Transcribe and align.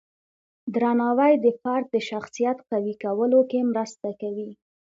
درناوی 0.75 1.33
د 1.43 1.45
فرد 1.61 1.85
د 1.93 1.97
شخصیت 2.09 2.57
قوی 2.69 2.93
کولو 3.03 3.39
کې 3.49 3.59
مرسته 3.71 4.09
کوي. 4.21 4.49